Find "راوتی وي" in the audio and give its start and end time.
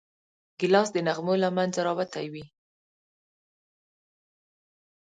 1.87-2.45